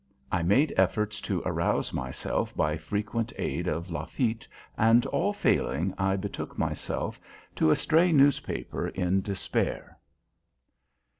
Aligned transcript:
I 0.31 0.41
made 0.41 0.73
effort 0.77 1.11
to 1.11 1.43
arouse 1.45 1.93
myself 1.93 2.55
by 2.57 2.75
frequent 2.75 3.31
aid 3.37 3.67
of 3.67 3.91
Lafitte, 3.91 4.47
and 4.75 5.05
all 5.05 5.31
failing, 5.31 5.93
I 5.95 6.15
betook 6.15 6.57
myself 6.57 7.21
to 7.57 7.69
a 7.69 7.75
stray 7.75 8.11
newspaper 8.11 8.87
in 8.87 9.21
despair. 9.21 9.99